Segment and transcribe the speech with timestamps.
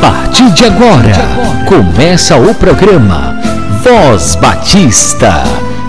[0.00, 1.14] partir de agora,
[1.66, 3.36] começa o programa
[3.82, 5.44] Voz Batista,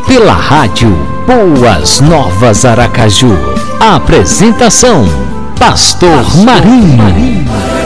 [0.07, 0.89] pela rádio
[1.25, 3.37] Boas Novas Aracaju.
[3.79, 5.07] Apresentação:
[5.57, 6.97] Pastor, Pastor Marinho.
[6.97, 7.79] Marinho.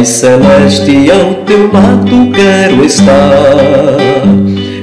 [0.00, 3.12] Pai celeste, ao teu lado quero estar.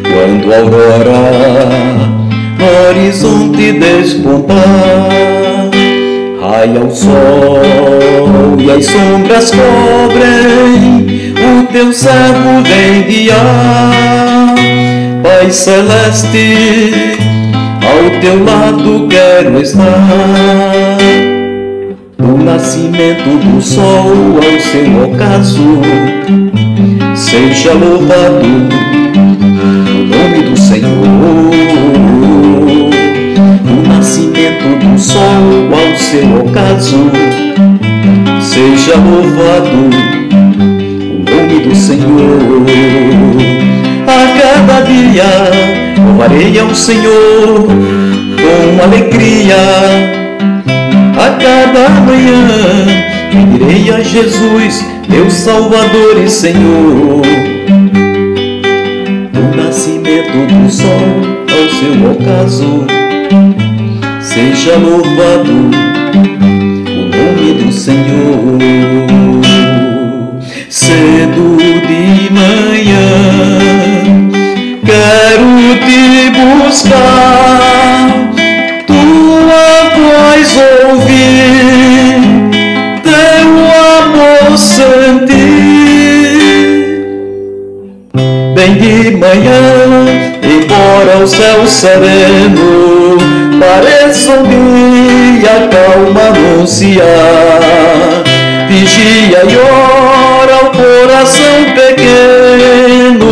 [0.04, 1.26] Quando a aurora
[2.60, 5.10] no horizonte despontar,
[6.40, 7.64] raia o sol
[8.60, 14.54] e as sombras cobrem, o teu servo vem guiar.
[15.24, 16.94] Pai celeste,
[17.82, 20.87] ao teu lado quero estar
[22.36, 25.82] nascimento do sol ao seu ocaso.
[27.16, 30.92] Seja louvado o nome do Senhor.
[33.64, 37.12] O nascimento do sol ao seu ocaso.
[38.42, 39.70] Seja louvado
[40.60, 42.66] o nome do Senhor.
[44.08, 45.24] A cada dia
[46.04, 50.27] louvarei ao Senhor com alegria
[51.28, 52.48] a cada manhã
[53.32, 57.22] pedirei a Jesus, meu Salvador e Senhor.
[59.34, 60.88] Do nascimento do sol
[61.52, 62.88] ao seu ocaso,
[64.22, 66.07] seja louvado
[91.78, 93.18] sereno
[93.60, 97.06] pareça um dia calma anunciar,
[98.68, 103.30] vigia e ora o coração pequeno,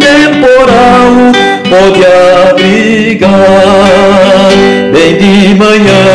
[0.00, 1.12] temporal
[1.70, 2.04] pode
[2.50, 3.30] abrigar
[4.92, 6.06] bem de manhã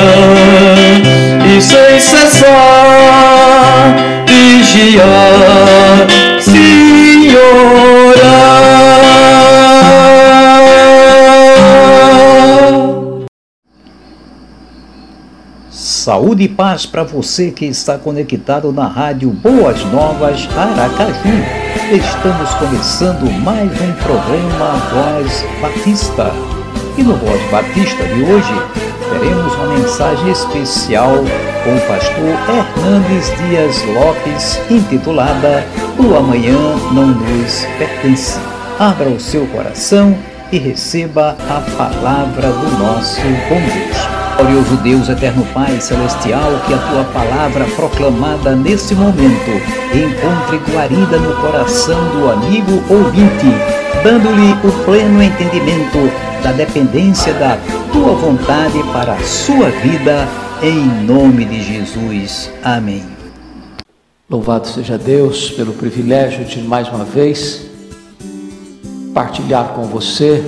[1.46, 3.96] e sem cessar
[4.28, 6.07] vigiar,
[6.41, 7.99] Senhora.
[15.72, 21.30] Saúde e paz para você que está conectado na rádio Boas Novas Aracaju.
[21.91, 26.31] Estamos começando mais um programa Voz Batista
[26.97, 28.53] e no Voz Batista de hoje,
[29.09, 31.13] teremos uma mensagem especial
[31.63, 35.63] com o pastor Hernandes Dias Lopes, intitulada
[36.00, 36.58] O Amanhã
[36.91, 38.40] Não Nos Pertence.
[38.79, 40.18] Abra o seu coração
[40.52, 44.19] e receba a palavra do nosso bom Deus.
[44.40, 49.52] Glorioso Deus, eterno Pai celestial, que a tua palavra proclamada nesse momento
[49.94, 53.48] encontre guarida no coração do amigo ouvinte,
[54.02, 55.98] dando-lhe o pleno entendimento
[56.42, 57.58] da dependência da
[57.92, 60.26] tua vontade para a sua vida,
[60.64, 62.50] em nome de Jesus.
[62.64, 63.04] Amém.
[64.30, 67.66] Louvado seja Deus pelo privilégio de mais uma vez
[69.14, 70.42] partilhar com você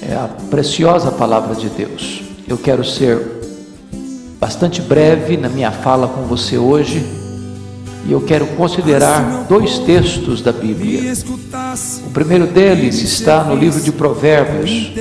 [0.00, 2.21] é a preciosa palavra de Deus.
[2.52, 3.18] Eu quero ser
[4.38, 7.02] bastante breve na minha fala com você hoje
[8.06, 11.14] e eu quero considerar dois textos da Bíblia.
[12.06, 14.92] O primeiro deles está no livro de Provérbios,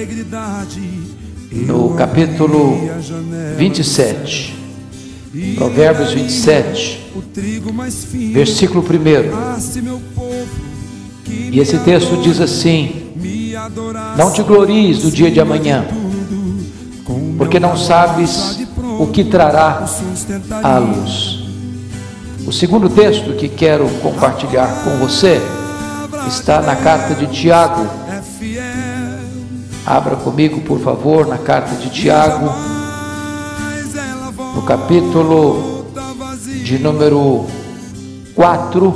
[1.52, 2.90] no capítulo
[3.58, 4.56] 27.
[5.58, 7.12] Provérbios 27,
[8.32, 8.86] versículo 1.
[11.52, 13.12] E esse texto diz assim:
[14.18, 15.86] Não te glories do dia de amanhã,
[17.42, 18.60] porque não sabes
[19.00, 19.84] o que trará
[20.62, 21.40] a luz.
[22.46, 25.42] O segundo texto que quero compartilhar com você
[26.28, 27.90] está na carta de Tiago.
[29.84, 32.54] Abra comigo, por favor, na carta de Tiago,
[34.54, 35.88] no capítulo
[36.64, 37.48] de número
[38.36, 38.96] 4,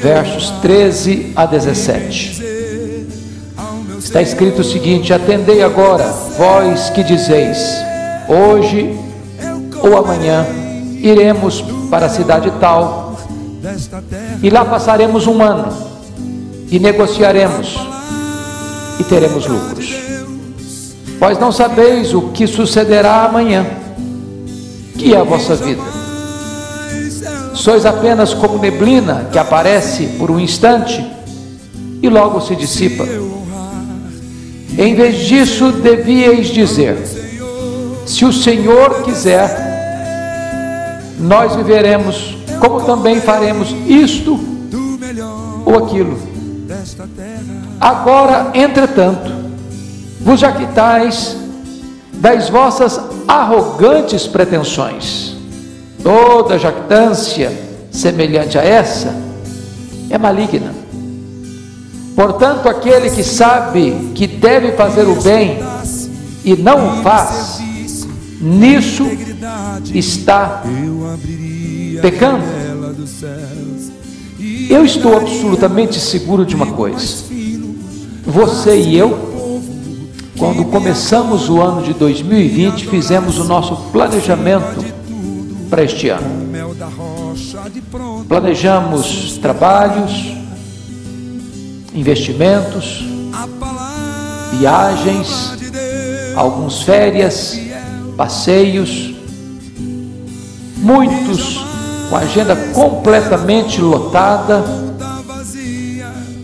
[0.00, 2.45] versos 13 a 17.
[4.06, 6.04] Está escrito o seguinte: Atendei agora,
[6.38, 7.58] vós que dizeis,
[8.28, 8.96] hoje
[9.82, 10.46] ou amanhã
[11.02, 13.16] iremos para a cidade tal,
[14.40, 15.72] e lá passaremos um ano
[16.70, 17.76] e negociaremos.
[19.00, 19.92] e teremos lucros.
[21.18, 23.66] Pois não sabeis o que sucederá amanhã,
[24.96, 25.82] que é a vossa vida.
[27.54, 31.04] Sois apenas como neblina que aparece por um instante
[32.00, 33.04] e logo se dissipa.
[34.78, 36.96] Em vez disso, devíeis dizer:
[38.06, 39.66] Se o Senhor quiser,
[41.18, 44.38] nós viveremos, como também faremos isto
[45.64, 46.18] ou aquilo.
[47.80, 49.32] Agora, entretanto,
[50.20, 51.36] vos jactais
[52.14, 55.36] das vossas arrogantes pretensões.
[56.02, 57.52] Toda jactância
[57.90, 59.14] semelhante a essa
[60.10, 60.85] é maligna.
[62.16, 65.58] Portanto, aquele que sabe que deve fazer o bem
[66.42, 67.60] e não o faz,
[68.40, 69.06] nisso
[69.94, 70.62] está
[72.00, 72.42] pecando.
[74.70, 77.24] Eu estou absolutamente seguro de uma coisa:
[78.24, 79.60] você e eu,
[80.38, 84.82] quando começamos o ano de 2020, fizemos o nosso planejamento
[85.68, 86.46] para este ano.
[88.26, 90.35] Planejamos trabalhos,
[91.96, 93.02] investimentos,
[94.52, 95.56] viagens,
[96.36, 97.58] alguns férias,
[98.16, 99.14] passeios,
[100.76, 101.64] muitos
[102.08, 104.64] com a agenda completamente lotada,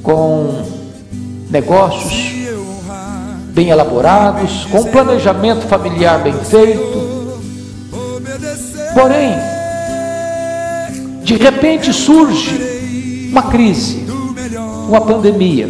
[0.02, 0.64] com
[1.50, 2.32] negócios
[3.52, 7.12] bem elaborados, com planejamento familiar bem feito.
[8.94, 9.34] Porém,
[11.22, 14.01] de repente surge uma crise,
[14.88, 15.68] uma pandemia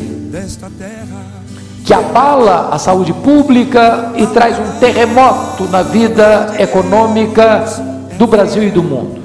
[1.84, 7.64] que abala a saúde pública e traz um terremoto na vida econômica
[8.16, 9.20] do Brasil e do mundo.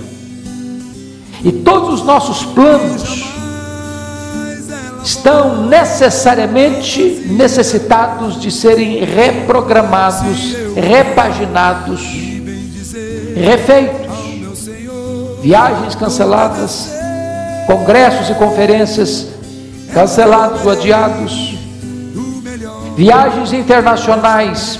[1.43, 3.25] E todos os nossos planos
[5.03, 12.01] estão necessariamente necessitados de serem reprogramados, repaginados,
[13.35, 14.07] refeitos.
[15.41, 16.89] Viagens canceladas,
[17.67, 19.36] congressos e conferências
[19.93, 21.57] cancelados ou adiados,
[22.95, 24.79] viagens internacionais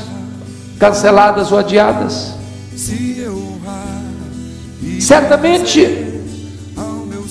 [0.79, 2.33] canceladas ou adiadas.
[4.99, 6.05] Certamente,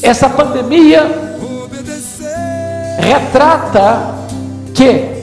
[0.02, 1.04] essa pandemia
[2.98, 4.14] retrata
[4.74, 5.16] que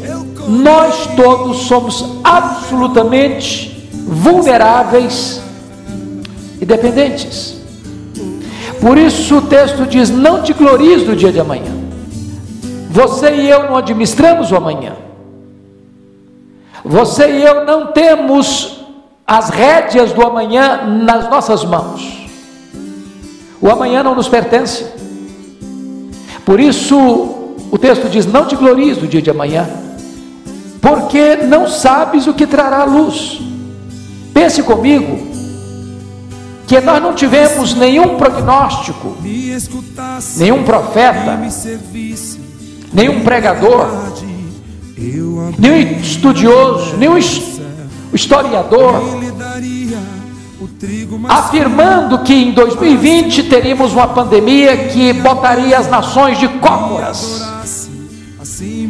[0.47, 5.41] nós todos somos absolutamente vulneráveis
[6.59, 7.55] e dependentes.
[8.81, 11.72] Por isso o texto diz: Não te glories no dia de amanhã.
[12.93, 14.93] Você e eu não administramos o amanhã.
[16.85, 18.85] Você e eu não temos
[19.25, 22.29] as rédeas do amanhã nas nossas mãos.
[23.59, 24.85] O amanhã não nos pertence.
[26.45, 26.95] Por isso,
[27.71, 29.67] o texto diz: Não te glories no dia de amanhã,
[30.79, 33.41] porque não sabes o que trará a luz.
[34.35, 35.17] Pense comigo,
[36.67, 39.17] que nós não tivemos nenhum prognóstico,
[40.37, 41.39] nenhum profeta,
[42.93, 43.87] nenhum pregador,
[45.57, 47.17] nenhum estudioso, nenhum
[48.13, 49.01] historiador,
[51.27, 57.43] afirmando que em 2020 teríamos uma pandemia que botaria as nações de cócoras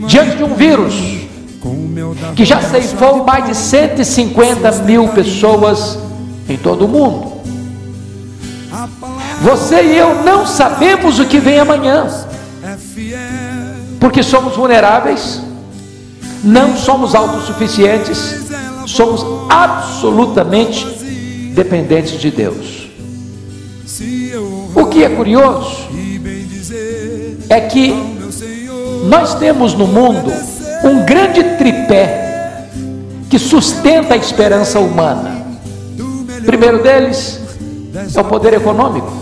[0.08, 0.94] diante de um vírus
[2.36, 5.98] que já ceifou mais de 150 mil pessoas
[6.50, 7.34] em todo o mundo.
[9.42, 12.08] Você e eu não sabemos o que vem amanhã,
[14.04, 15.42] porque somos vulneráveis,
[16.44, 18.36] não somos autossuficientes,
[18.86, 20.86] somos absolutamente
[21.56, 22.90] dependentes de Deus.
[24.76, 25.88] O que é curioso
[27.48, 27.94] é que
[29.06, 30.34] nós temos no mundo
[30.84, 32.68] um grande tripé
[33.30, 35.46] que sustenta a esperança humana.
[35.98, 37.40] O primeiro deles
[38.14, 39.14] é o poder econômico.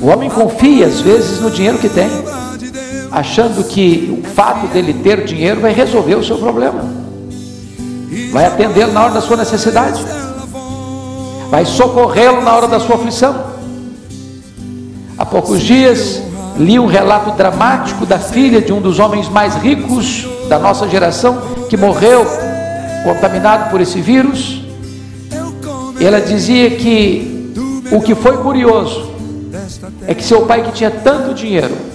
[0.00, 2.08] O homem confia às vezes no dinheiro que tem,
[3.16, 6.84] achando que o fato dele ter dinheiro vai resolver o seu problema,
[8.30, 10.04] vai atendê-lo na hora da sua necessidade,
[11.48, 13.34] vai socorrê-lo na hora da sua aflição.
[15.16, 16.20] Há poucos dias
[16.58, 21.40] li um relato dramático da filha de um dos homens mais ricos da nossa geração
[21.70, 22.26] que morreu
[23.02, 24.60] contaminado por esse vírus.
[25.98, 27.54] Ela dizia que
[27.90, 29.10] o que foi curioso
[30.06, 31.85] é que seu pai, que tinha tanto dinheiro,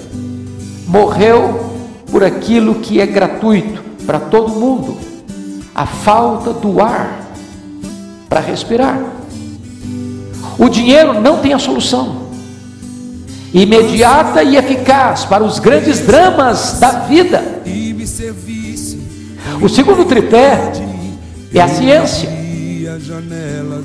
[0.91, 1.71] morreu
[2.11, 4.97] por aquilo que é gratuito para todo mundo
[5.73, 7.31] a falta do ar
[8.27, 8.99] para respirar.
[10.59, 12.19] O dinheiro não tem a solução
[13.53, 17.61] imediata e eficaz para os grandes dramas da vida.
[19.61, 20.73] O segundo tripé
[21.53, 22.29] é a ciência.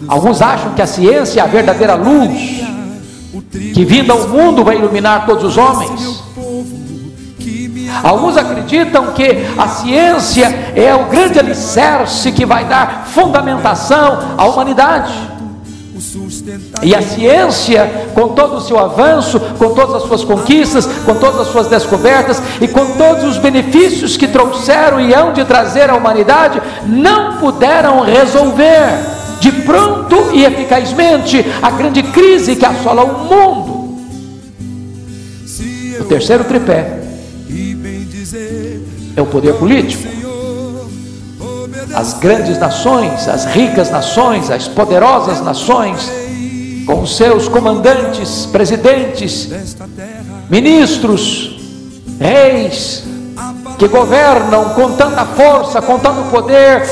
[0.09, 2.63] Alguns acham que a ciência é a verdadeira luz,
[3.75, 6.06] que vinda ao mundo vai iluminar todos os homens.
[8.03, 15.13] Alguns acreditam que a ciência é o grande alicerce que vai dar fundamentação à humanidade.
[16.83, 21.41] E a ciência, com todo o seu avanço, com todas as suas conquistas, com todas
[21.41, 25.97] as suas descobertas e com todos os benefícios que trouxeram e hão de trazer à
[25.97, 33.97] humanidade, não puderam resolver de pronto e eficazmente a grande crise que assola o mundo.
[36.01, 36.96] O terceiro tripé
[39.17, 40.05] é o poder político.
[41.95, 46.11] As grandes nações, as ricas nações, as poderosas nações,
[46.87, 49.49] com seus comandantes, presidentes,
[50.51, 51.57] ministros,
[52.21, 53.05] reis,
[53.79, 56.83] que governam com tanta força, com tanto poder,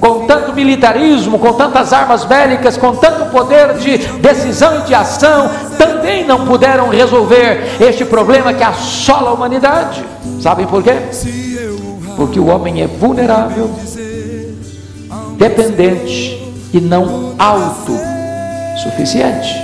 [0.00, 5.50] com tanto militarismo, com tantas armas bélicas, com tanto poder de decisão e de ação,
[5.78, 10.15] também não puderam resolver este problema que assola a humanidade.
[10.46, 10.92] Sabem por quê?
[12.14, 13.68] Porque o homem é vulnerável,
[15.36, 16.40] dependente
[16.72, 19.56] e não autossuficiente.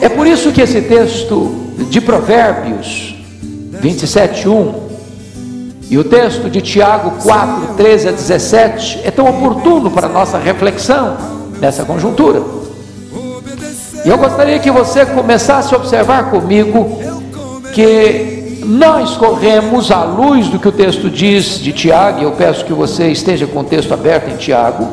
[0.00, 1.54] É por isso que esse texto
[1.88, 3.14] de Provérbios
[3.80, 4.74] 27, 1
[5.88, 10.36] e o texto de Tiago 4, 13 a 17 é tão oportuno para a nossa
[10.36, 11.16] reflexão
[11.60, 12.42] nessa conjuntura.
[14.04, 16.98] E eu gostaria que você começasse a observar comigo
[17.72, 18.35] que
[18.66, 22.72] nós corremos à luz do que o texto diz de Tiago, e eu peço que
[22.72, 24.88] você esteja com o texto aberto em Tiago,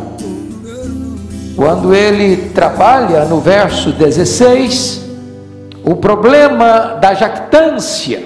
[1.55, 5.01] quando ele trabalha no verso 16,
[5.83, 8.23] o problema da jactância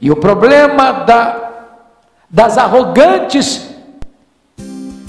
[0.00, 1.46] e o problema da
[2.32, 3.68] das arrogantes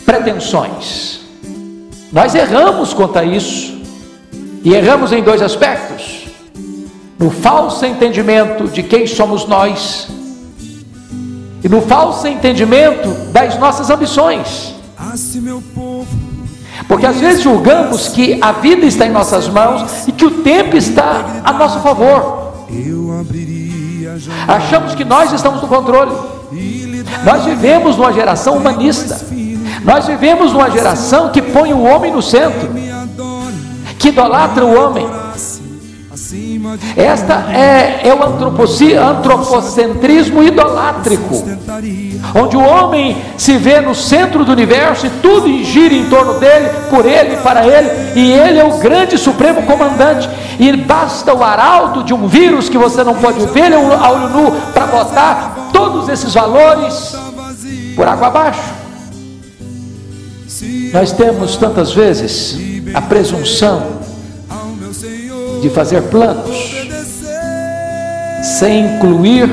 [0.05, 1.21] pretensões.
[2.11, 3.79] Nós erramos quanto a isso,
[4.63, 6.20] e erramos em dois aspectos:
[7.21, 10.07] no falso entendimento de quem somos nós,
[11.63, 14.73] e no falso entendimento das nossas ambições.
[16.87, 20.75] Porque às vezes julgamos que a vida está em nossas mãos e que o tempo
[20.75, 22.53] está a nosso favor.
[24.47, 26.11] Achamos que nós estamos no controle.
[27.23, 29.21] Nós vivemos numa geração humanista.
[29.83, 32.69] Nós vivemos numa geração que põe o homem no centro,
[33.99, 35.07] que idolatra o homem.
[36.95, 41.43] Esta é, é o antropocentrismo idolátrico,
[42.35, 46.69] onde o homem se vê no centro do universo e tudo gira em torno dele,
[46.89, 50.29] por ele, para ele, e ele é o grande supremo comandante.
[50.59, 54.11] E basta o arauto de um vírus que você não pode ver ele é a
[54.11, 57.15] olho nu para botar todos esses valores
[57.95, 58.81] por água abaixo.
[60.93, 62.57] Nós temos tantas vezes
[62.93, 64.01] a presunção
[65.61, 66.89] de fazer planos
[68.43, 69.49] sem incluir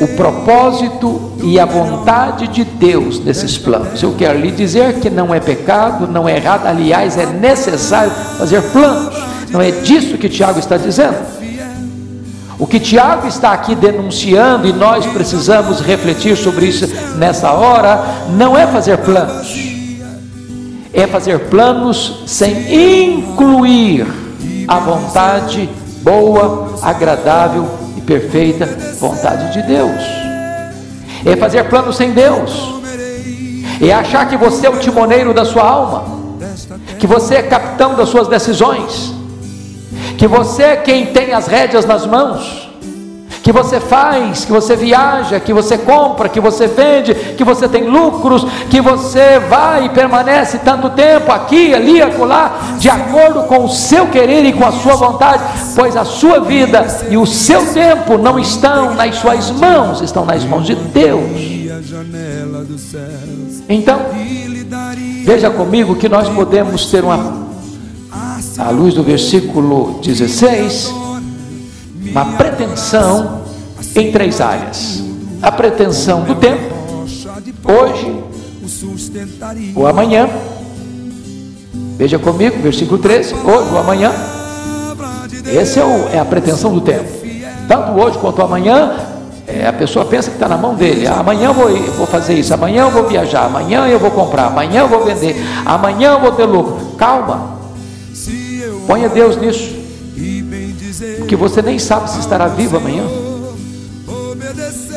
[0.00, 4.02] o propósito e a vontade de Deus nesses planos.
[4.02, 8.62] Eu quero lhe dizer que não é pecado, não é errado, aliás, é necessário fazer
[8.72, 9.14] planos.
[9.50, 11.18] Não é disso que Tiago está dizendo.
[12.58, 18.02] O que Tiago está aqui denunciando, e nós precisamos refletir sobre isso nessa hora,
[18.36, 19.54] não é fazer planos,
[20.92, 24.06] é fazer planos sem incluir
[24.70, 25.68] a vontade
[26.00, 28.66] boa, agradável e perfeita
[29.00, 30.00] vontade de Deus.
[31.26, 32.80] É fazer planos sem Deus.
[33.82, 36.04] É achar que você é o timoneiro da sua alma,
[37.00, 39.12] que você é capitão das suas decisões,
[40.16, 42.59] que você é quem tem as rédeas nas mãos
[43.50, 47.82] que você faz, que você viaja, que você compra, que você vende, que você tem
[47.82, 53.68] lucros, que você vai e permanece tanto tempo aqui, ali, acolá, de acordo com o
[53.68, 55.42] seu querer e com a sua vontade,
[55.74, 60.44] pois a sua vida e o seu tempo não estão nas suas mãos, estão nas
[60.44, 61.28] mãos de Deus.
[63.68, 64.00] Então,
[65.24, 67.48] veja comigo que nós podemos ter uma,
[68.58, 70.94] à luz do versículo 16,
[72.12, 73.39] uma pretensão
[73.94, 75.02] em três áreas:
[75.42, 76.74] a pretensão do tempo,
[77.64, 78.22] hoje
[79.74, 80.28] ou amanhã.
[81.96, 84.12] Veja comigo, versículo 13: hoje ou amanhã.
[85.46, 87.08] Essa é, o, é a pretensão do tempo.
[87.66, 88.96] Tanto hoje quanto amanhã,
[89.46, 91.06] é, a pessoa pensa que está na mão dele.
[91.06, 94.10] Ah, amanhã eu vou, eu vou fazer isso, amanhã eu vou viajar, amanhã eu vou
[94.10, 96.96] comprar, amanhã eu vou vender, amanhã eu vou ter lucro.
[96.96, 97.58] Calma.
[98.86, 99.80] Ponha Deus nisso
[101.18, 103.04] porque você nem sabe se estará vivo amanhã.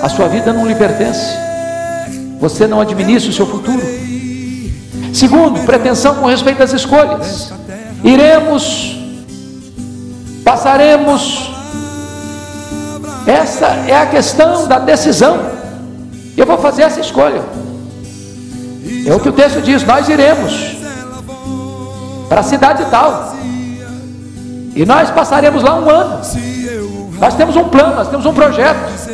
[0.03, 1.25] A sua vida não lhe pertence.
[2.38, 3.81] Você não administra o seu futuro.
[5.13, 7.53] Segundo, pretensão com respeito às escolhas.
[8.03, 8.98] Iremos,
[10.43, 11.50] passaremos.
[13.25, 15.39] Essa é a questão da decisão.
[16.36, 17.41] Eu vou fazer essa escolha.
[19.05, 20.75] É o que o texto diz: nós iremos
[22.27, 23.38] para a cidade tal.
[24.75, 26.19] E nós passaremos lá um ano.
[27.22, 29.12] Nós temos um plano, nós temos um projeto.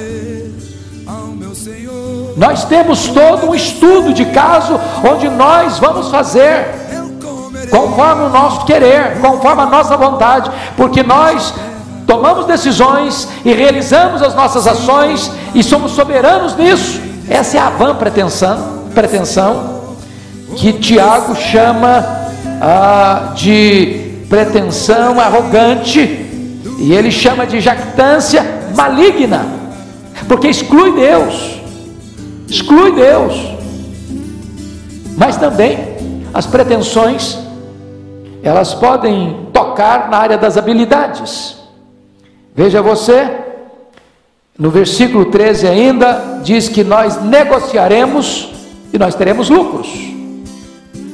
[2.39, 6.73] Nós temos todo um estudo de caso onde nós vamos fazer
[7.69, 11.53] conforme o nosso querer, conforme a nossa vontade, porque nós
[12.07, 17.01] tomamos decisões e realizamos as nossas ações e somos soberanos nisso.
[17.29, 19.89] Essa é a vã pretensão, pretensão
[20.55, 22.05] que Tiago chama
[22.61, 25.99] ah, de pretensão arrogante
[26.79, 28.45] e ele chama de jactância
[28.77, 29.45] maligna,
[30.25, 31.58] porque exclui Deus
[32.49, 33.33] exclui Deus.
[35.17, 35.77] Mas também
[36.33, 37.37] as pretensões,
[38.41, 41.57] elas podem tocar na área das habilidades.
[42.55, 43.29] Veja você,
[44.57, 48.51] no versículo 13 ainda, diz que nós negociaremos
[48.91, 49.87] e nós teremos lucros.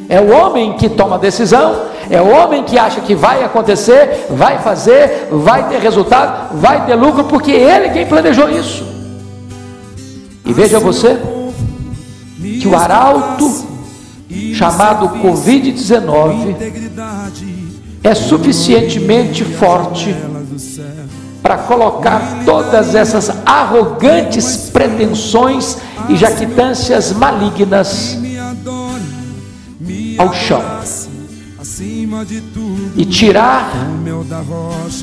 [0.07, 4.27] É o homem que toma a decisão, é o homem que acha que vai acontecer,
[4.29, 8.94] vai fazer, vai ter resultado, vai ter lucro, porque ele é quem planejou isso.
[10.45, 11.19] E veja você
[12.61, 13.65] que o arauto
[14.53, 16.55] chamado Covid-19
[18.03, 20.15] é suficientemente forte
[21.41, 25.77] para colocar todas essas arrogantes pretensões
[26.09, 28.17] e jactâncias malignas
[30.17, 30.63] ao chão.
[32.95, 33.71] E tirar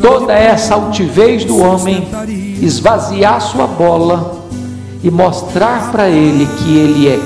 [0.01, 2.07] toda essa altivez do homem,
[2.61, 4.42] esvaziar sua bola
[5.02, 7.19] e mostrar para ele que ele é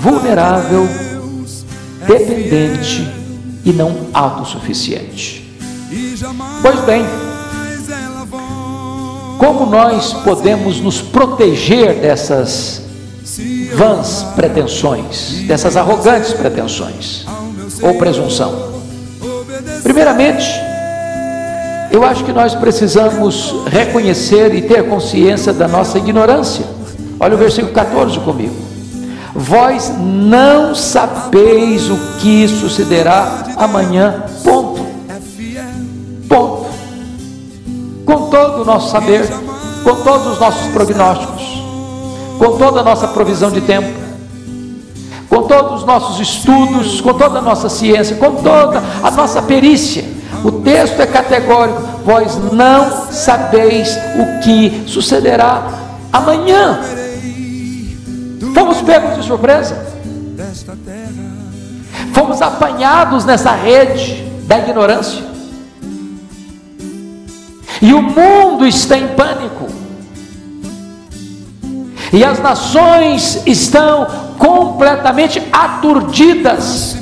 [0.00, 0.88] vulnerável,
[2.06, 3.08] dependente
[3.64, 5.56] e não autossuficiente.
[6.62, 7.04] Pois bem,
[9.38, 12.82] como nós podemos nos proteger dessas
[13.74, 17.26] vãs pretensões, dessas arrogantes pretensões
[17.82, 18.74] ou presunção?
[19.82, 20.46] Primeiramente,
[21.90, 26.64] eu acho que nós precisamos reconhecer e ter consciência da nossa ignorância.
[27.24, 28.54] Olha o versículo 14 comigo.
[29.34, 34.24] Vós não sabeis o que sucederá amanhã.
[34.44, 34.86] Ponto.
[36.28, 36.66] Ponto.
[38.04, 39.26] Com todo o nosso saber,
[39.82, 41.62] com todos os nossos prognósticos,
[42.38, 43.88] com toda a nossa provisão de tempo,
[45.30, 50.04] com todos os nossos estudos, com toda a nossa ciência, com toda a nossa perícia.
[50.44, 55.62] O texto é categórico: vós não sabeis o que sucederá
[56.12, 57.02] amanhã.
[58.52, 59.86] Fomos pegos de surpresa.
[62.12, 65.22] Fomos apanhados nessa rede da ignorância.
[67.80, 69.68] E o mundo está em pânico.
[72.12, 74.06] E as nações estão
[74.38, 76.96] completamente aturdidas.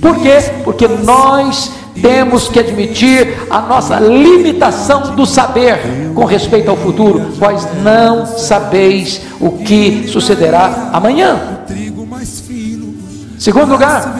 [0.00, 0.38] Por quê?
[0.62, 5.78] Porque nós temos que admitir a nossa limitação do saber
[6.14, 11.60] com respeito ao futuro, pois não sabeis o que sucederá amanhã.
[13.38, 14.14] Segundo lugar,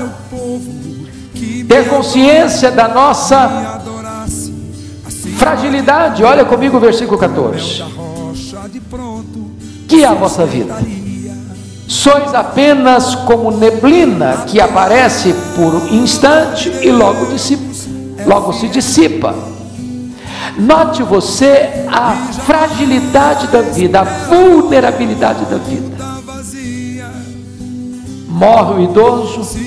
[1.69, 3.81] ter consciência da nossa
[5.37, 6.23] fragilidade.
[6.23, 7.85] Olha comigo o versículo 14.
[9.89, 10.77] Que é a vossa vida?
[11.87, 17.27] Sois apenas como neblina que aparece por um instante e logo,
[18.27, 19.35] logo se dissipa.
[20.57, 22.12] Note você a
[22.44, 25.94] fragilidade da vida, a vulnerabilidade da vida.
[28.29, 29.59] Morre o idoso,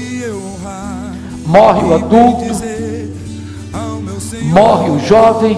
[1.46, 2.46] morre o adulto,
[4.44, 5.58] morre o jovem,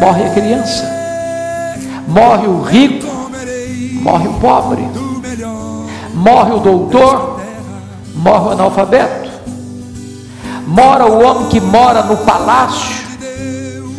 [0.00, 0.88] morre a criança,
[2.08, 3.06] morre o rico,
[4.02, 5.07] morre o pobre
[6.18, 7.40] morre o doutor,
[8.16, 9.30] morre o analfabeto,
[10.66, 13.06] mora o homem que mora no palácio,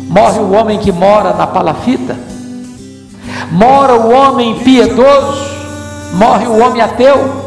[0.08, 2.16] morre o homem que mora na palafita,
[3.50, 5.50] mora o homem piedoso,
[6.12, 7.40] morre o homem ateu.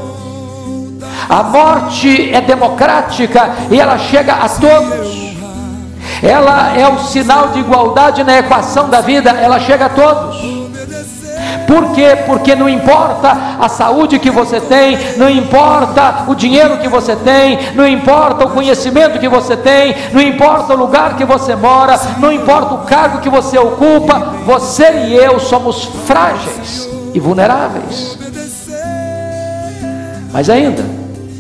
[1.30, 5.24] A morte é democrática e ela chega a todos.
[6.22, 10.53] Ela é o sinal de igualdade na equação da vida, ela chega a todos.
[11.74, 12.16] Por quê?
[12.28, 17.58] Porque não importa a saúde que você tem, não importa o dinheiro que você tem,
[17.74, 22.32] não importa o conhecimento que você tem, não importa o lugar que você mora, não
[22.32, 28.20] importa o cargo que você ocupa, você e eu somos frágeis e vulneráveis.
[30.32, 30.86] Mas ainda,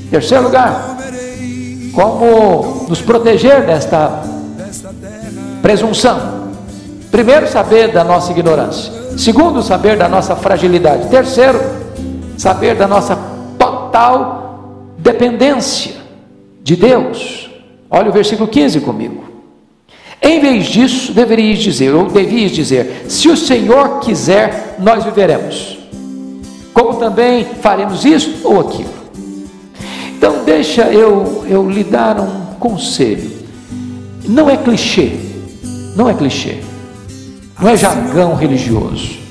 [0.09, 0.97] terceiro lugar,
[1.93, 4.23] como nos proteger desta
[5.61, 6.49] presunção?
[7.11, 9.02] Primeiro, saber da nossa ignorância.
[9.17, 11.07] Segundo, saber da nossa fragilidade.
[11.09, 11.59] Terceiro,
[12.37, 13.15] saber da nossa
[13.57, 15.93] total dependência
[16.61, 17.49] de Deus.
[17.89, 19.23] Olha o versículo 15 comigo.
[20.21, 25.77] Em vez disso, deverias dizer, ou devias dizer: se o Senhor quiser, nós viveremos.
[26.73, 28.93] Como também faremos isto ou aquilo.
[30.15, 33.29] Então, deixa eu, eu lhe dar um conselho.
[34.25, 35.11] Não é clichê,
[35.97, 36.59] não é clichê,
[37.59, 39.23] não é jargão religioso.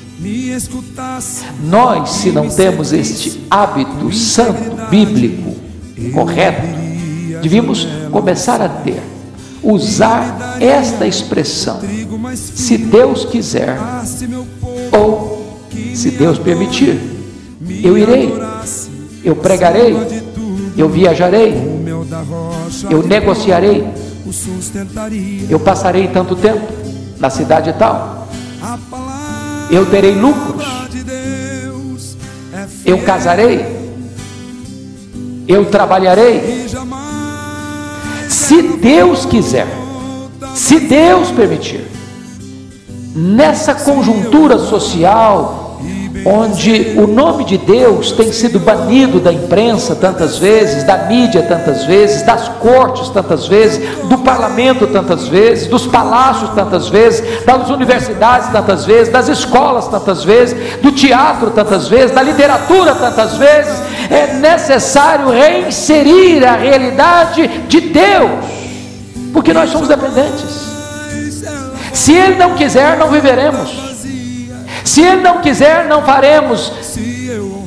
[1.65, 5.57] Nós, se não temos este hábito santo, bíblico,
[6.13, 6.67] correto,
[7.43, 9.03] devíamos começar a ter,
[9.63, 11.81] usar esta expressão,
[12.35, 13.77] se Deus quiser,
[14.93, 15.59] ou
[15.95, 17.01] se Deus permitir,
[17.83, 18.33] eu irei,
[19.25, 19.97] eu pregarei,
[20.77, 21.55] eu viajarei,
[22.91, 23.87] eu negociarei,
[25.49, 26.82] eu passarei tanto tempo
[27.23, 28.27] na cidade tal,
[29.71, 30.67] eu terei lucros,
[32.85, 33.95] eu casarei,
[35.47, 36.67] eu trabalharei.
[38.29, 39.69] Se Deus quiser,
[40.53, 41.87] se Deus permitir,
[43.15, 45.62] nessa conjuntura social,
[46.25, 51.85] onde o nome de Deus tem sido banido da imprensa tantas vezes, da mídia tantas
[51.85, 58.49] vezes, das cortes tantas vezes, do parlamento tantas vezes, dos palácios tantas vezes, das universidades
[58.51, 64.35] tantas vezes, das escolas tantas vezes, do teatro tantas vezes, da literatura tantas vezes, é
[64.35, 68.31] necessário reinserir a realidade de Deus,
[69.33, 70.63] porque nós somos dependentes.
[71.93, 73.92] Se Ele não quiser, não viveremos.
[74.85, 76.73] Se Ele não quiser, não faremos.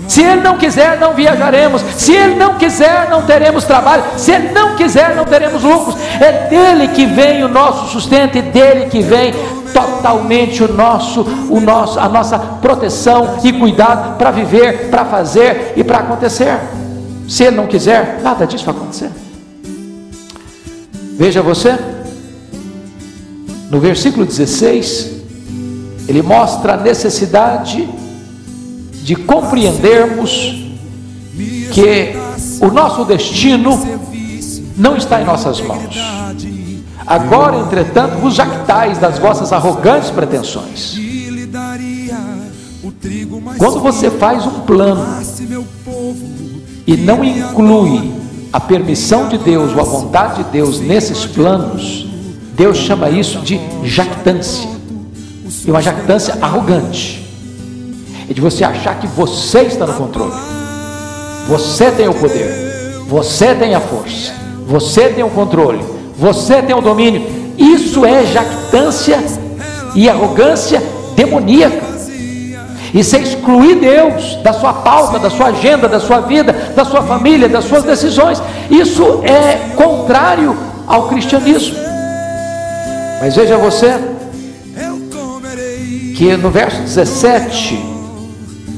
[0.07, 1.81] Se Ele não quiser, não viajaremos.
[1.97, 4.03] Se Ele não quiser, não teremos trabalho.
[4.17, 5.95] Se Ele não quiser, não teremos lucros.
[6.19, 9.33] É dele que vem o nosso sustento e dele que vem
[9.73, 15.83] totalmente o nosso, o nosso, a nossa proteção e cuidado para viver, para fazer e
[15.83, 16.57] para acontecer.
[17.27, 19.09] Se Ele não quiser, nada disso vai acontecer.
[21.17, 21.77] Veja você,
[23.71, 25.14] no versículo 16,
[26.07, 27.87] ele mostra a necessidade
[29.03, 30.65] de compreendermos
[31.71, 32.15] que
[32.61, 33.77] o nosso destino
[34.77, 35.95] não está em nossas mãos.
[37.05, 40.97] Agora, entretanto, vos jactais das vossas arrogantes pretensões.
[43.57, 45.05] Quando você faz um plano
[46.87, 48.11] e não inclui
[48.51, 52.07] a permissão de Deus ou a vontade de Deus nesses planos,
[52.55, 54.74] Deus chama isso de jactância
[55.65, 57.25] e uma jactância arrogante.
[58.29, 60.33] É de você achar que você está no controle.
[61.47, 63.03] Você tem o poder.
[63.07, 64.33] Você tem a força.
[64.67, 65.83] Você tem o controle.
[66.17, 67.25] Você tem o domínio.
[67.57, 69.23] Isso é jactância
[69.95, 70.81] e arrogância
[71.15, 71.95] demoníaca.
[72.93, 77.01] E você excluir Deus da sua pauta, da sua agenda, da sua vida, da sua
[77.01, 78.41] família, das suas decisões.
[78.69, 80.55] Isso é contrário
[80.87, 81.77] ao cristianismo.
[83.19, 83.99] Mas veja você,
[86.15, 87.77] que no verso 17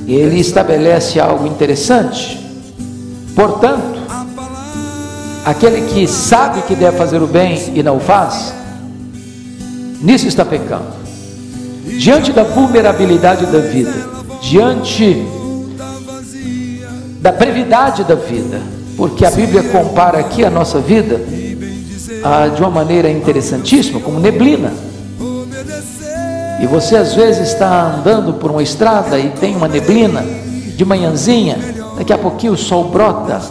[0.07, 2.39] ele estabelece algo interessante.
[3.35, 3.99] Portanto,
[5.45, 8.53] aquele que sabe que deve fazer o bem e não o faz,
[10.01, 10.97] nisso está pecando.
[11.99, 13.93] Diante da vulnerabilidade da vida,
[14.41, 15.25] diante
[17.21, 18.61] da brevidade da vida,
[18.95, 21.21] porque a Bíblia compara aqui a nossa vida
[22.23, 24.86] ah, de uma maneira interessantíssima, como neblina.
[26.59, 30.23] E você às vezes está andando por uma estrada e tem uma neblina
[30.75, 31.57] de manhãzinha,
[31.97, 33.41] daqui a pouquinho o sol brota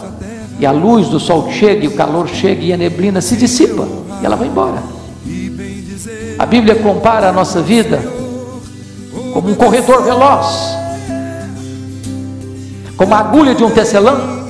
[0.58, 3.86] e a luz do sol chega e o calor chega e a neblina se dissipa
[4.20, 4.82] e ela vai embora.
[6.38, 8.02] A Bíblia compara a nossa vida
[9.32, 10.76] como um corredor veloz,
[12.96, 14.46] como a agulha de um tecelão,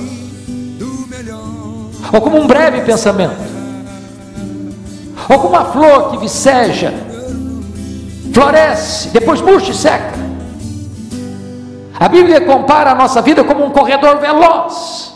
[2.11, 3.35] ou como um breve pensamento,
[5.29, 7.06] ou como uma flor que viceja
[8.37, 10.13] floresce, depois murcha e seca.
[11.99, 15.15] A Bíblia compara a nossa vida como um corredor veloz.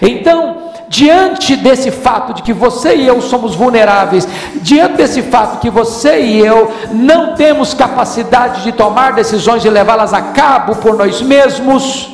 [0.00, 4.26] Então, diante desse fato de que você e eu somos vulneráveis,
[4.62, 10.14] diante desse fato que você e eu não temos capacidade de tomar decisões e levá-las
[10.14, 12.08] a cabo por nós mesmos,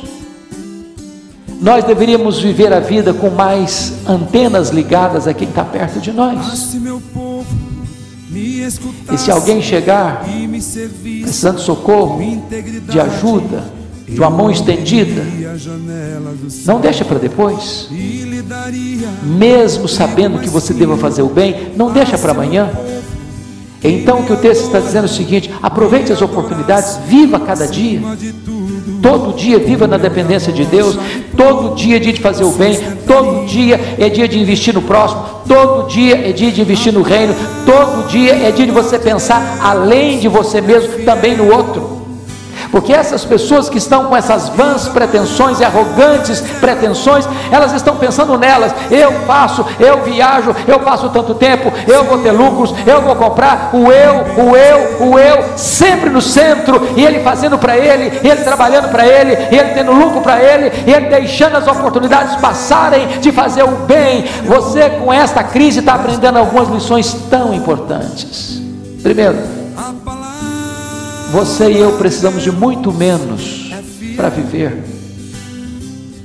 [1.61, 6.75] nós deveríamos viver a vida com mais antenas ligadas a quem está perto de nós.
[8.31, 10.23] E se alguém chegar
[11.21, 12.21] precisando de socorro,
[12.87, 13.63] de ajuda,
[14.07, 15.23] de uma mão estendida,
[16.65, 17.89] não deixa para depois.
[19.23, 22.69] Mesmo sabendo que você deva fazer o bem, não deixa para amanhã.
[23.83, 27.67] Então o que o texto está dizendo é o seguinte: aproveite as oportunidades, viva cada
[27.67, 28.01] dia.
[29.01, 30.97] Todo dia viva na dependência de Deus,
[31.35, 34.81] todo dia é dia de fazer o bem, todo dia é dia de investir no
[34.81, 38.99] próximo, todo dia é dia de investir no reino, todo dia é dia de você
[38.99, 41.98] pensar além de você mesmo, também no outro.
[42.71, 48.37] Porque essas pessoas que estão com essas vãs pretensões e arrogantes pretensões, elas estão pensando
[48.37, 48.73] nelas.
[48.91, 53.71] Eu faço, eu viajo, eu passo tanto tempo, eu vou ter lucros, eu vou comprar
[53.73, 58.43] o eu, o eu, o eu, sempre no centro, e ele fazendo para ele, ele
[58.43, 63.63] trabalhando para ele, ele tendo lucro para ele, ele deixando as oportunidades passarem de fazer
[63.63, 64.25] o bem.
[64.45, 68.61] Você com esta crise está aprendendo algumas lições tão importantes.
[69.01, 69.58] Primeiro,
[71.31, 73.71] você e eu precisamos de muito menos
[74.15, 74.83] para viver.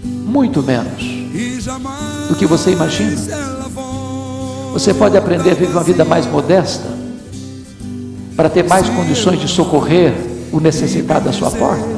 [0.05, 1.03] Muito menos
[2.29, 3.17] do que você imagina.
[4.73, 6.89] Você pode aprender a viver uma vida mais modesta
[8.37, 10.13] para ter mais condições de socorrer
[10.51, 11.95] o necessitado à sua porta.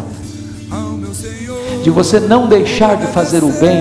[1.83, 3.79] De você não deixar de fazer o bem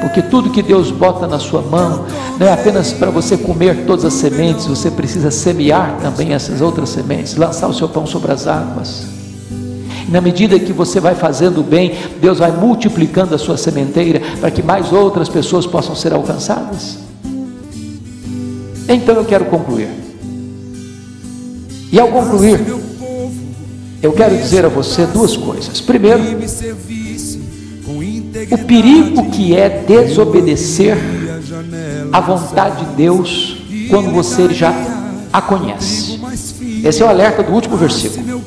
[0.00, 2.06] porque tudo que Deus bota na sua mão
[2.38, 6.88] não é apenas para você comer todas as sementes, você precisa semear também essas outras
[6.88, 9.06] sementes, lançar o seu pão sobre as águas.
[10.08, 14.20] E na medida que você vai fazendo o bem, Deus vai multiplicando a sua sementeira
[14.40, 16.98] para que mais outras pessoas possam ser alcançadas.
[18.88, 19.88] Então eu quero concluir.
[21.92, 22.60] E ao concluir,
[24.02, 25.80] eu quero dizer a você duas coisas.
[25.80, 26.22] Primeiro,
[28.50, 30.96] o perigo que é desobedecer
[32.12, 33.56] à vontade de Deus
[33.90, 34.72] quando você já
[35.32, 36.20] a conhece.
[36.84, 38.42] Esse é o alerta do último versículo,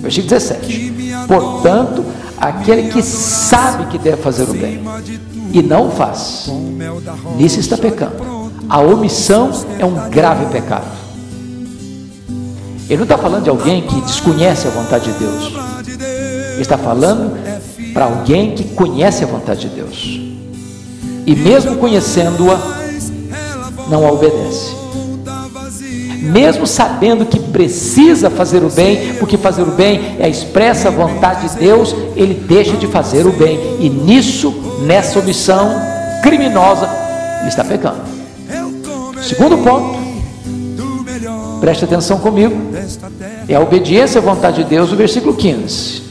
[0.00, 0.94] versículo 17.
[1.26, 2.04] Portanto,
[2.38, 4.82] aquele que sabe que deve fazer o bem
[5.52, 6.50] e não faz,
[7.36, 8.34] nisso está pecando.
[8.68, 10.86] A omissão é um grave pecado.
[12.88, 15.52] Ele não está falando de alguém que desconhece a vontade de Deus.
[16.52, 17.34] Ele está falando
[17.94, 20.20] para alguém que conhece a vontade de Deus.
[21.24, 22.60] E mesmo conhecendo-a,
[23.88, 24.74] não a obedece.
[26.20, 31.48] Mesmo sabendo que precisa fazer o bem, porque fazer o bem é a expressa vontade
[31.48, 33.76] de Deus, ele deixa de fazer o bem.
[33.78, 34.52] E nisso,
[34.86, 35.70] nessa omissão
[36.22, 36.88] criminosa,
[37.40, 38.00] ele está pecando.
[39.22, 39.98] Segundo ponto,
[41.60, 42.54] preste atenção comigo,
[43.48, 46.03] é a obediência à vontade de Deus, o versículo 15.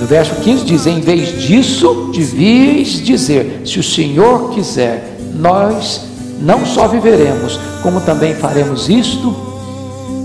[0.00, 6.02] No verso 15 diz: Em vez disso, devias dizer: Se o Senhor quiser, nós
[6.40, 9.34] não só viveremos, como também faremos isto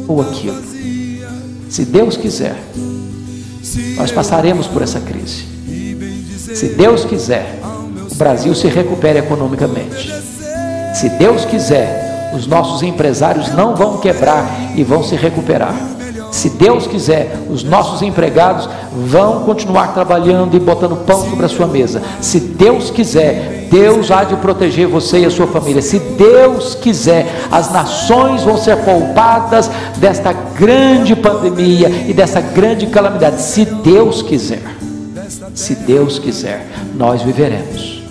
[0.08, 0.62] ou aquilo.
[1.70, 2.56] Se Deus quiser,
[3.96, 5.44] nós passaremos por essa crise.
[6.54, 7.60] Se Deus quiser,
[8.12, 10.14] o Brasil se recupere economicamente.
[10.94, 15.76] Se Deus quiser, os nossos empresários não vão quebrar e vão se recuperar.
[16.34, 21.68] Se Deus quiser, os nossos empregados vão continuar trabalhando e botando pão sobre a sua
[21.68, 22.02] mesa.
[22.20, 25.80] Se Deus quiser, Deus há de proteger você e a sua família.
[25.80, 33.40] Se Deus quiser, as nações vão ser poupadas desta grande pandemia e dessa grande calamidade.
[33.40, 34.64] Se Deus quiser,
[35.54, 36.66] se Deus quiser,
[36.96, 38.02] nós viveremos.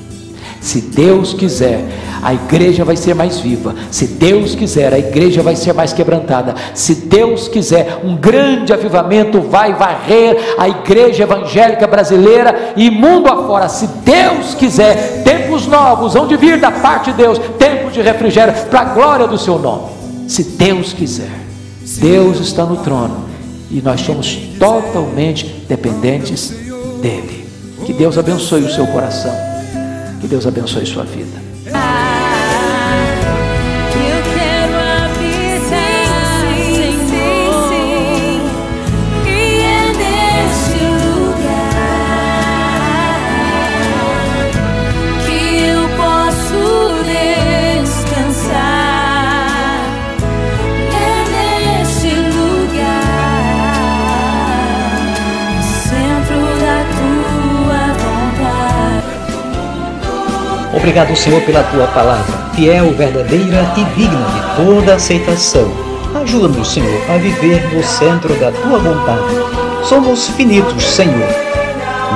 [0.61, 1.85] Se Deus quiser,
[2.23, 3.75] a igreja vai ser mais viva.
[3.91, 6.55] Se Deus quiser, a igreja vai ser mais quebrantada.
[6.73, 13.69] Se Deus quiser, um grande avivamento vai varrer a igreja evangélica brasileira e mundo afora.
[13.69, 18.55] Se Deus quiser, tempos novos hão de vir da parte de Deus, tempos de refrigério
[18.71, 19.91] para a glória do seu nome.
[20.29, 21.43] Se Deus quiser,
[22.01, 23.25] Deus está no trono
[23.69, 26.51] e nós somos totalmente dependentes
[27.01, 27.45] dele.
[27.85, 29.35] Que Deus abençoe o seu coração.
[30.21, 31.52] Que Deus abençoe sua vida.
[60.83, 65.71] Obrigado, Senhor, pela tua palavra, fiel, verdadeira e digna de toda aceitação.
[66.21, 69.23] Ajuda-nos, Senhor, a viver no centro da tua vontade.
[69.85, 71.29] Somos finitos, Senhor.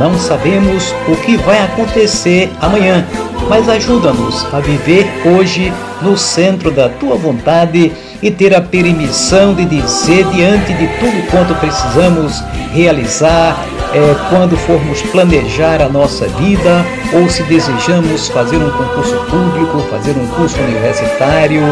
[0.00, 3.06] Não sabemos o que vai acontecer amanhã,
[3.48, 9.64] mas ajuda-nos a viver hoje no centro da tua vontade e ter a permissão de
[9.64, 17.28] dizer diante de tudo quanto precisamos realizar é, quando formos planejar a nossa vida ou
[17.28, 21.62] se desejamos fazer um concurso público, fazer um curso universitário,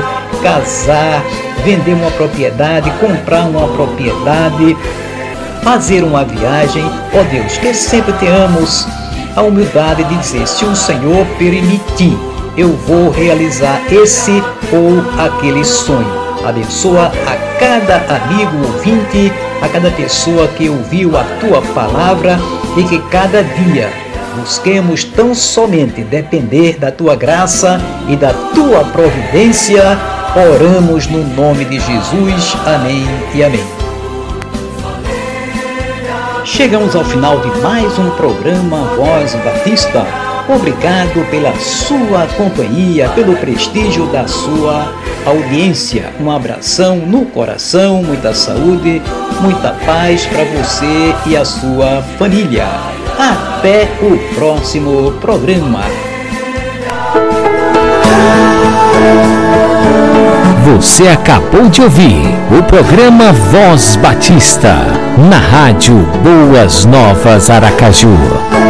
[0.43, 1.23] casar,
[1.65, 4.77] vender uma propriedade, comprar uma propriedade,
[5.63, 6.85] fazer uma viagem.
[7.13, 8.87] Ó oh Deus, que sempre tenhamos
[9.37, 12.17] a humildade de dizer: se o Senhor permitir,
[12.57, 16.25] eu vou realizar esse ou aquele sonho.
[16.47, 22.39] Abençoa a cada amigo ouvinte, a cada pessoa que ouviu a tua palavra
[22.77, 23.91] e que cada dia
[24.37, 29.99] busquemos tão somente depender da tua graça e da tua providência.
[30.53, 32.57] Oramos no nome de Jesus.
[32.67, 33.65] Amém e amém.
[36.45, 40.24] Chegamos ao final de mais um programa Voz Batista.
[40.49, 44.93] Obrigado pela sua companhia, pelo prestígio da sua
[45.25, 46.11] audiência.
[46.21, 49.01] Um abração no coração, muita saúde,
[49.41, 52.67] muita paz para você e a sua família.
[53.19, 55.81] Até o próximo programa.
[60.65, 64.77] Você acabou de ouvir o programa Voz Batista,
[65.31, 68.64] na rádio Boas Novas Aracaju.